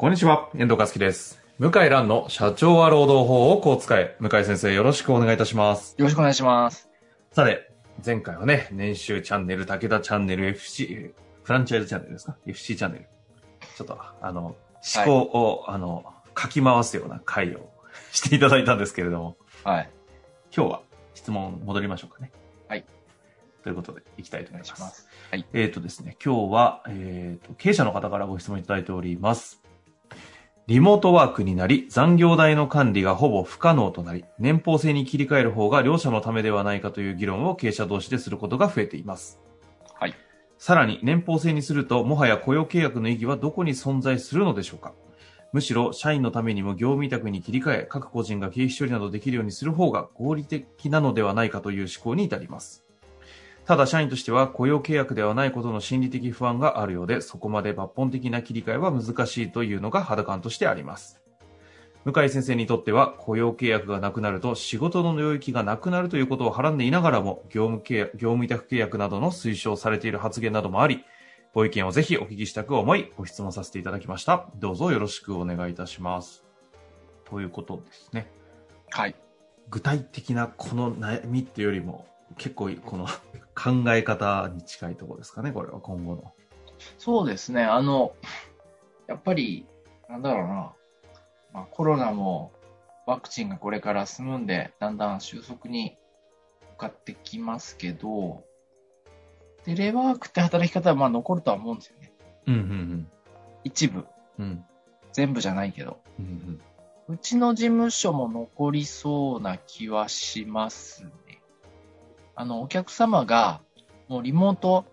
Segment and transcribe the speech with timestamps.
[0.00, 1.42] こんにちは、遠藤和樹です。
[1.58, 4.14] 向井蘭の社長は労働法をこう使え。
[4.20, 5.96] 向井先生よろしくお願いいたします。
[5.98, 6.88] よろしくお願いします。
[7.32, 7.72] さて、
[8.06, 13.08] 前回はね、年収チャンネル、武田チャンネル、FC、フランチャイズチャンネルですか ?FC チャンネル。
[13.76, 16.04] ちょっと、あの、思考を、あの、
[16.40, 17.68] 書き回すような回を
[18.12, 19.90] していただいたんですけれども、はい。
[20.56, 20.82] 今日は
[21.14, 22.30] 質問戻りましょうかね。
[22.68, 22.86] はい。
[23.64, 24.76] ということで、いきたいと思います。
[24.76, 25.08] します。
[25.32, 25.44] はい。
[25.54, 29.57] えっ、とですね、今日は、えっ、と、経営者の方からご質問いただいております。
[30.68, 39.40] リモートワークになり、残業代の管理がほぼ不可能となり、年俸制に切り替える方が両者のためではないかという議論を経営者同士ですることが増えています。
[39.94, 40.14] はい。
[40.58, 44.92] さらに、年俸制にすると、もはや雇用契約の意義はどこに存在するのでしょうか
[45.54, 52.84] むしろ、社員のためにも業務委託に切り替え、各個人が経費処理などできるようにする方が合理的なのではないかという思考に至ります。
[53.68, 61.20] ただ社員としては雇用契約ではないことの心理的不安があるようで、そこまで抜本的な切り替えは難しいというのが肌感としてあります。
[62.06, 71.04] 向井先生にとっては雇用契約がなくなると仕事の領域がなくなるということをはらんでいながらも業務契約、業務委託契約などの推奨されている発言などもあり、
[71.52, 74.46] ご意見をぜひお聞きしたく思い、ご質問させていただきました。
[74.56, 76.42] どうぞよろしくお願いいたします。
[77.26, 78.30] ということですね。
[78.88, 79.14] はい。
[79.68, 82.06] 具体的なこの悩みっていうよりも、
[82.38, 83.06] 結構この
[83.54, 86.32] 考え方に近いところですかね、これは今後の。
[86.96, 87.64] そうですね。
[87.64, 88.14] あの、
[89.06, 89.66] やっぱり、
[90.08, 90.72] なんだろうな。
[91.52, 92.52] まあ、コロナも
[93.06, 95.96] ワクチンがこれから進むんで、だんだん収束に
[96.72, 98.44] 向かってきますけど、
[99.64, 102.12] テレワークって働き方はまあ残るとは思うんですよね。
[102.46, 103.10] うん、うん、
[103.64, 104.06] 一部。
[104.38, 104.44] うん。
[104.44, 104.64] うん、
[105.12, 106.00] 全部じゃないけど。
[106.18, 106.60] うん、
[107.08, 107.14] うん。
[107.14, 111.37] うちの事務所も残りそうな気はしますね。
[112.40, 113.60] あの、お客様が
[114.06, 114.84] もうリモート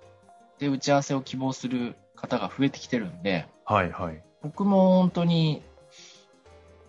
[0.57, 4.23] で打ち合わせを希望する方が増えてきてるんで、はい、はい。
[4.41, 5.61] 僕も本当に、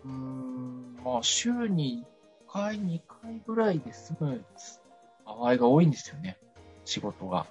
[0.03, 2.07] うーん、まあ週に
[2.49, 4.45] 1回、2回ぐらいで済む
[5.27, 6.39] 場合が多いんですよね。
[6.87, 7.45] 仕事が。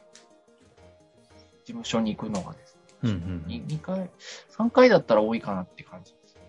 [1.59, 2.81] 事務所に行くのがですね。
[3.03, 3.17] うん、うんう
[3.47, 3.67] ん。
[3.67, 4.09] 2回、
[4.57, 6.39] 3回だったら多いかなって感じです。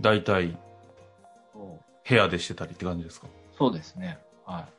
[0.00, 0.56] 大体、
[1.54, 3.26] 部屋でしてたりって感じですか？
[3.58, 4.18] そうですね。
[4.46, 4.77] はい。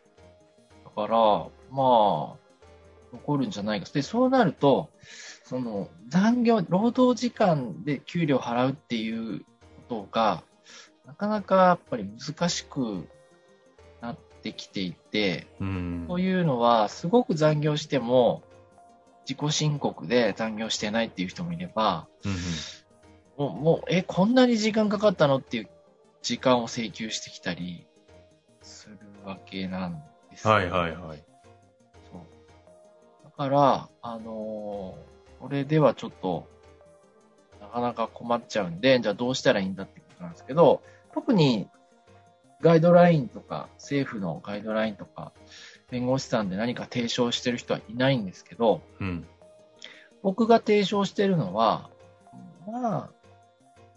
[1.00, 1.18] だから、
[1.72, 2.36] まあ、
[3.14, 3.88] 残るんじゃないか。
[3.94, 4.90] で、そうなると、
[5.46, 9.46] その、残業、労働時間で給料払うっていうこ
[9.88, 10.44] とが、
[11.06, 13.08] なかなかやっぱり難しく
[14.02, 16.06] なってきていて、うん。
[16.08, 18.44] というのは、すごく残業しても、
[19.28, 22.08] 自己申告で残業してないっていう人もいれば、
[23.38, 25.70] うん、もう、もう、え、こんなに時間かかったのっていう
[26.22, 27.88] 時間を請求してきたり
[28.62, 31.24] するわけなんですはい、はい、はい。
[32.12, 33.26] そう。
[33.26, 35.10] だから、あのー
[35.40, 36.48] これではちょっと、
[37.62, 40.82] なかなか困っちゃうんで、じゃあどうしたらいいんだってことなんですけど、
[41.14, 41.70] 特に
[42.62, 45.32] ガイドラインとか、政府のガイドラインとか、
[45.90, 49.26] 弁護士さんで何か提唱してる人はいないんですけど、うん。
[50.22, 51.90] 僕が提唱してるのは、
[52.68, 53.10] まあ、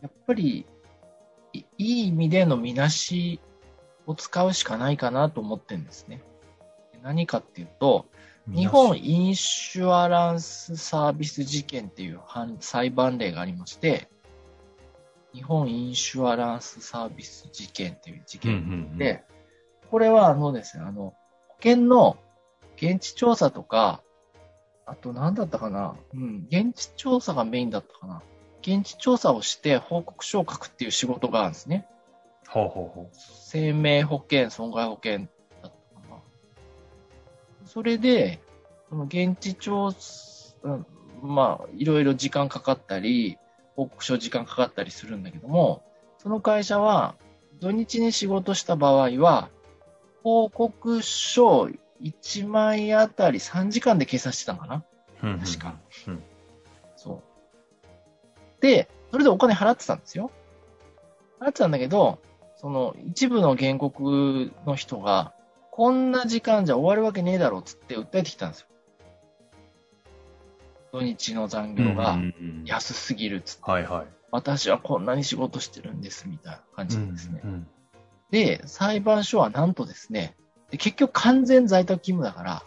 [0.01, 0.67] やっぱり、
[1.53, 3.41] いいい意味でのみなし
[4.07, 6.23] を使うしかないかなと思ってるんですね。
[7.03, 8.07] 何かっていうと、
[8.49, 14.09] 日本インシュアランスサービス事件っていう判裁判例がありまして、
[15.33, 18.99] 日本インシュアランスサービス事件っていう事うん、う件ん、うん。
[18.99, 19.25] で、
[19.91, 21.15] これはあのですね、あの、
[21.49, 22.19] 保険の
[22.77, 24.03] 現地調査とか、
[24.87, 28.23] あと何だったかなうん、現地調査がメインだったかな
[28.63, 31.87] 現地調査をして報告書を書くっていう仕事があるんですね。
[32.53, 35.29] ほうほうほ生命保険、損害保険だっ
[35.63, 35.75] たか
[36.11, 36.17] な。
[37.65, 38.41] それで、
[38.91, 40.87] その現地調査、うん
[41.23, 43.39] まあ、いろいろ時間かかったり、
[43.75, 45.83] 報告書時間かかったりするんだけども、
[46.19, 47.15] その会社は、
[47.61, 49.49] 土日に仕事した場合は、
[50.23, 51.71] 報告書
[52.03, 54.85] 1枚あたり3時間で計算してたのかな
[55.23, 55.27] う。
[55.27, 55.77] うんうん確か。
[56.07, 56.23] うん
[56.97, 57.23] そ
[58.59, 58.63] う。
[58.63, 60.31] で、それでお金払ってたんですよ。
[61.41, 62.19] 払ってたんだけど、
[62.63, 65.35] その一部の原告の人が、
[65.71, 68.67] こんな時間じゃ終わるわけねえだろうっつって訴えてきたんですよ。
[70.93, 72.19] 土日の残業が
[72.65, 74.07] 安すぎるっつって、はいはい。
[74.31, 77.41] 私はこんなに仕事してるんです、みたいな感じなんですね。
[77.45, 77.67] うんうん
[78.33, 80.35] で、裁判所はなんとですね、
[80.71, 82.63] で結局完全在宅勤務だから、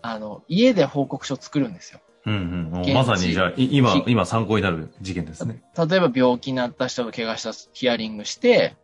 [0.00, 2.00] あの、家で報告書作るんですよ。
[2.24, 5.62] うんうんまさにじゃあ、い今ひ、今参考になる事件ですね。
[5.76, 8.74] 例えば病気になった人が怪我したヒアリングして、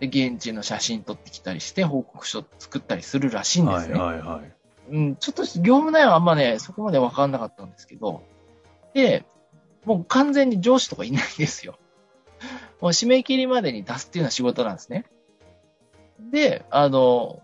[0.00, 3.98] で、現地の写真撮ってきたりして報告書作ったりするらしいんではいすね。
[3.98, 4.56] はいはい。
[4.90, 8.22] うん、ちょっと業務内容はあんまね、そこまで分かんなかったんですけど、
[8.94, 9.24] で、
[9.84, 11.78] もう完全に上司とかいないんですよ。
[12.80, 15.06] もう締め切りまでに出すっていうのは仕事なんですね。
[16.30, 17.40] で、あの、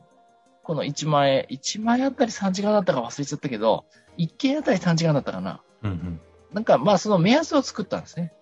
[0.63, 3.85] この1万円、1万円あたり3時間だったか忘れちゃったけど、
[4.19, 5.63] 1件あたり3時間だったかな。
[5.83, 6.21] うんうん。
[6.53, 8.33] なんか、まあ、その目安を作ったんですね。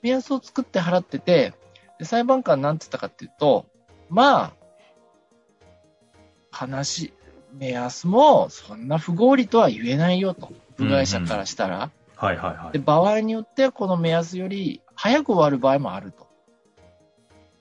[0.00, 1.54] 目安を作って払ってて、
[2.02, 3.64] で裁判官なんて言ったかっていうと、
[4.10, 4.52] まあ、
[6.50, 7.14] 話、
[7.54, 10.52] 目安もそんな不合理とは言えないよと。
[10.76, 11.92] 部外者からしたら。
[12.16, 12.80] はいはいはいで、。
[12.80, 16.26] 場合によってはこの目安より早く終わる場合もあると。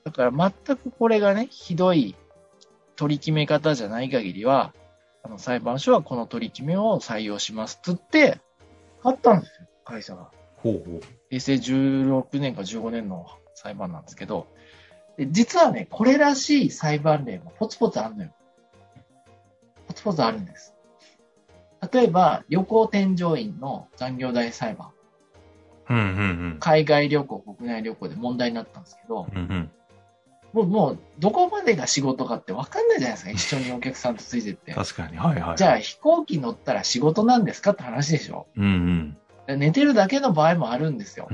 [0.06, 2.16] だから全くこれがね、ひどい
[2.96, 4.74] 取り決め方じゃない限りは、
[5.22, 8.40] あの裁判所はこの取り決めを採用しますっつって、
[9.04, 10.32] 買ったんですよ、会社が。
[10.58, 11.02] ほうほう。
[11.30, 13.28] 平成16年か15年の
[13.62, 14.48] 裁判なんですけど、
[15.18, 18.32] で実はね、これらしい裁判例もポツポツあるのよ。
[19.88, 20.74] ポツポツあるんです。
[21.92, 24.90] 例えば、旅行添乗員の残業代裁判。
[25.90, 29.38] うんうん海外旅行、国内旅行で問題になったんですけど、うん。
[29.38, 29.72] うんうん。
[30.54, 33.32] もう、もう、どこまでが仕事かって分かんないじゃないですか。
[33.32, 34.74] 一緒にお客さんとついてって。
[34.74, 35.18] 確かに。
[35.18, 35.58] はいはい。
[35.58, 38.48] じゃあ、飛行機乗ったら仕事なんですかって話でしょ。
[38.56, 39.18] うんうん。
[39.48, 41.28] で寝てるだけの場合もあるんですよ。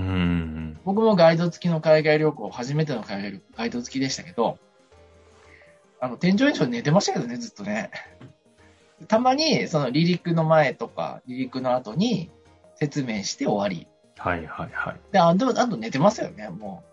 [0.86, 4.58] 僕もガイド付きの海外旅行、初めての海外旅行、ガイド付きでしたけど、
[6.00, 7.92] あの、添乗員長寝てましたけどね、ずっとね。
[9.08, 12.30] たまに、その離陸の前とか、離陸の後に
[12.76, 13.88] 説明して終わり。
[14.18, 15.00] はいはいはい。
[15.12, 16.84] で、あと、あと寝てますよね、も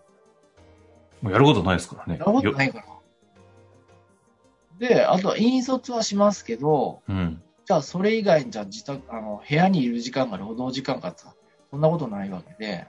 [1.21, 2.09] もうやることないですからう。
[2.09, 2.17] ね。
[2.19, 2.85] やることないから。
[4.79, 7.41] で、あとは引率はしますけど、うん。
[7.65, 11.33] じゃあそれ以外にじゃあ自宅、あの、部屋にいる時間が労働時間かってさ
[11.71, 12.87] そんなことないわけで、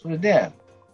[0.00, 0.50] それで、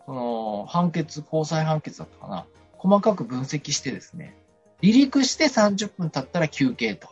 [0.06, 2.46] その、判決、高裁判決だったかな。
[2.76, 4.36] 細かく分析してですね、
[4.82, 7.08] 離陸して30分経ったら休憩と。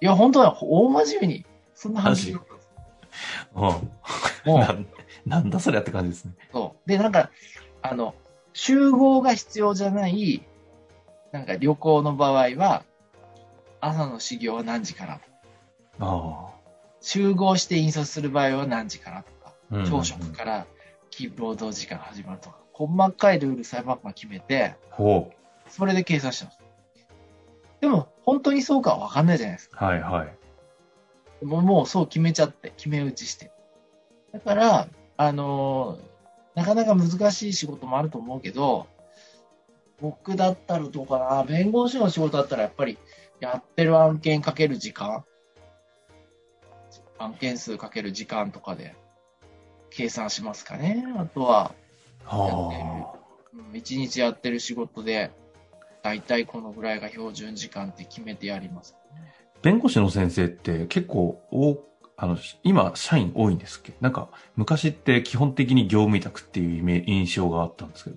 [0.00, 2.70] いや、本当は大真面目に、そんな話だった んです
[4.44, 4.86] うん。
[5.26, 6.32] な、なんだそれやって感じですね。
[6.52, 6.88] そう。
[6.88, 7.30] で、なんか、
[7.80, 8.14] あの、
[8.52, 10.46] 集合が必要じゃない、
[11.32, 12.84] なんか旅行の場合は、
[13.86, 15.20] 朝の始業は何時から
[16.00, 16.46] あ
[17.00, 19.76] 集合して印刷する場合は何時からとか、あ。
[19.76, 20.66] うん朝食から
[21.36, 25.30] 労働時間始まるとか、細かいルール裁判官が決めて、ほ
[25.68, 26.58] それで計算してます。
[27.80, 29.86] でも、本当にそうかは分かんないじゃないですか。
[29.86, 29.88] う。
[29.88, 31.44] はいはい。
[31.44, 33.52] もうもうそう決めちゃって、決め打ちして。
[34.32, 36.14] だから、あのー
[36.54, 38.86] なかなか難しい仕事もあると思うけど、
[40.00, 42.98] 僕だったらどうかな、弁護士の仕事だったらやっぱり、
[43.40, 45.24] やってる案件かける時間、
[47.18, 48.94] 案件数かける時間とかで
[49.90, 51.04] 計算しますかね。
[51.16, 51.74] あとは、
[53.72, 55.30] 一日やってる仕事で、
[56.02, 58.94] だいたいこのぐらいが標準時間って決めてやります。
[58.94, 59.18] あ。
[59.62, 61.82] 弁護士の先生って結構多
[62.16, 63.94] あの、今、社員多いんですっけ？
[64.00, 68.16] なんか、昔って基本的に業務委託っていう印象があったんですけど。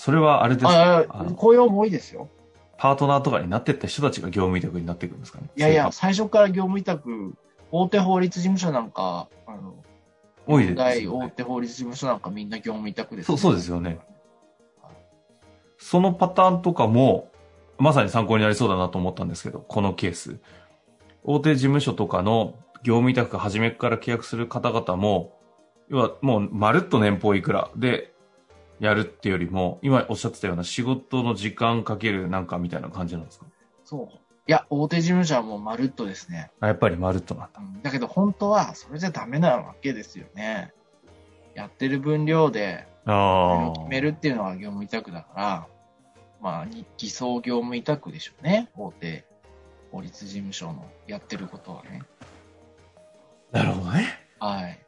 [0.00, 1.04] それはあれですか？
[1.36, 2.30] 雇用も多いですよ。
[2.78, 5.50] パートナーとかになってった人たちが業務委託になっていくんですかね？
[5.54, 7.34] いやいや、生最初から業務委託、
[7.70, 9.74] 大手法律事務所なんか、あの、
[10.46, 11.06] 活多いですね。
[11.06, 13.98] 大手法律事務所なんかみんな業務委託です、そうそうですよね。
[15.76, 17.30] そのパターンとかも、
[17.76, 20.38] まさに参考になりそうだなと思ったんですけど、このケース。
[21.24, 25.38] 大手事務所とかの業務委託が初めから契約する方々も、
[25.90, 28.14] 要はもうまるっと年俸いくらで
[28.80, 33.46] やるってよりも、今おっしゃってたような仕事の時間かけるなんかみたいな感じなんですか？
[33.84, 34.16] そう。
[34.48, 36.50] いや、大手事務所はもうまるっとですね。
[36.60, 37.60] あやっぱりまるっとなんだ。
[37.60, 40.72] うんだけど本当はそれじゃダメなわけですよね。
[41.54, 45.66] やってる分量であ決めるっていうのは業務委託だから、
[46.40, 48.70] まあ、に偽装業務委託でしょうね。
[48.76, 49.24] 大手
[49.92, 52.02] 法律事務所のやってることはね。
[53.52, 54.06] なるほどね。
[54.38, 54.78] はい。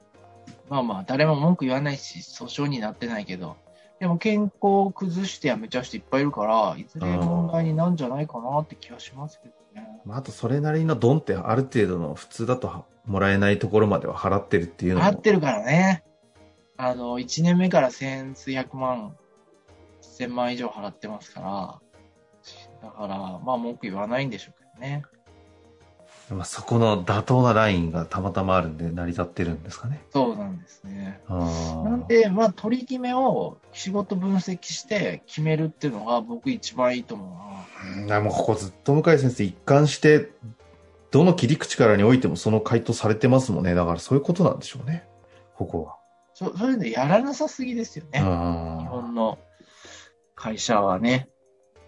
[0.68, 3.56] まあまあ、誰も文句言わないし、訴訟になってないけど、
[4.02, 9.86] でも健康を崩して辞めちゃう人いっぱいいるから、いずれ問題になるんじゃないかなって気がしますけどね。
[10.04, 15.06] まあ、あとそれなりのドンってある程度の普通だとはもらえないところまでは払ってるっていうのも。
[15.06, 16.02] 払ってるからね。
[16.76, 19.14] あの、1年目から千数百万、
[20.00, 21.80] 千万以上払ってますから、
[22.82, 25.04] だから、まあ文句言わないんでしょうけどね。
[26.32, 30.02] まあ、そこの妥当なラインがたまたまあるんで成り立ってるんですかね。
[30.10, 31.20] そうなんですね。
[31.28, 37.38] なんで、まあ、取り決めを仕事分析して決めるっていうのが僕一番いいと思
[37.98, 38.20] うな。
[38.20, 40.30] もうここずっと向井先生一貫して、
[41.10, 43.74] どの切り口からにおいてもその回答されてますもんね。
[43.74, 45.06] だからそういうことなんでしょうね。
[45.54, 45.96] ここは。
[46.34, 48.20] そそれでやらなさすぎですよね。
[48.20, 49.38] 日あ本の
[50.34, 51.28] 会社はね、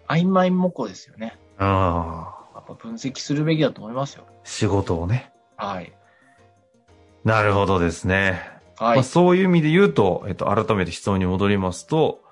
[0.07, 1.39] 曖昧模倣ですよね。
[1.57, 4.25] あやっぱ分析するべきだと思いますよ。
[4.45, 5.33] 仕事をね。
[5.57, 5.91] はい。
[7.25, 8.39] なるほどですね。
[8.77, 8.95] はい。
[8.95, 12.23] まあ、そういう意味で言うと、えっと、改めて質問に戻りますと、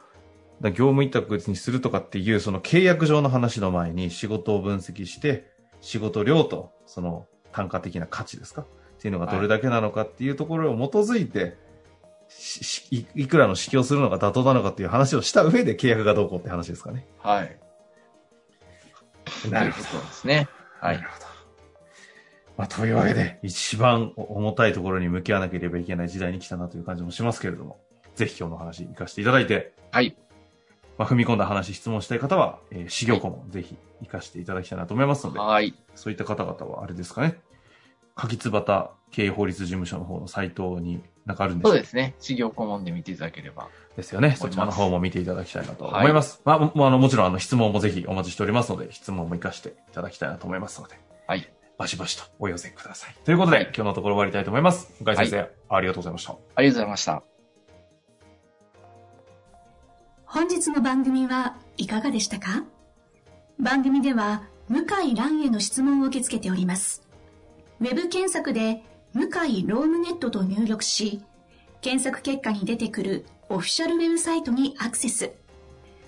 [0.62, 5.52] だ業務委託にするとかっていう、その契約上の話の前に仕事を分析して、
[5.82, 8.62] 仕事量と、その単価的な価値ですか？
[8.62, 8.66] っ
[9.00, 11.58] ていうのがどれだけなのかっていうところを基づいて、
[12.30, 17.08] ししいいくらの支給をするのが妥当なのかっていう話をした上で契約がどうこうって話ですかね。
[17.20, 17.60] はい。
[19.50, 20.48] なるそうですね。
[20.80, 21.23] はいなるほど。
[22.58, 27.80] まあ、というわけで、一番重たいところに向き合わなければいけない時代に来たなという感じもしますけれども、
[28.16, 30.16] ぜひ今日の話活かしていただいて、はい。
[30.98, 35.74] まあ、踏み込んだ話、質問したい方は、えー、修行顧問、ぜひ活かしていただきたいなと思いますので、はい。
[35.96, 37.40] そういった方々はあれですかね、
[38.16, 42.14] 柿つばた経営法律事務所の方のサイトになんかあるんでそうですね。
[42.20, 43.70] 事業顧問で見ていただければ。
[43.96, 44.36] ですよね。
[44.38, 46.42] そちらの方も見ていただきたいなと思います。
[46.46, 51.48] まあ、もうあの、もちろんあの質問もぜひお待ちしておりますので、質問も活かしていただきたいなと思いますので、はい。
[51.78, 53.16] バシバシとお寄せください。
[53.26, 54.94] ということで、はい今日のところ終わりたいと思います。
[55.04, 56.36] 向井先生、ありがとうございました。
[56.56, 57.24] ありがとうございました。
[60.26, 62.64] 本日の番組はいかがでしたか？
[63.60, 67.08] 番組では向井蘭への質問を受け付けております。
[67.80, 71.22] ウェブ検索で向井ロームネットと入力し、
[71.82, 75.34] 検索結果に出てくるオフィシャルウェブサイトにアクセス。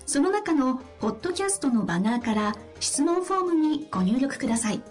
[0.06, 4.82] その中のポッドキャストのバナーから質問フォームにご入力ください。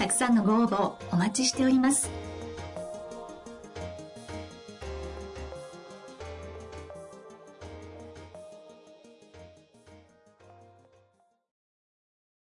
[0.00, 2.29] たくさんのご応募お待ちしております。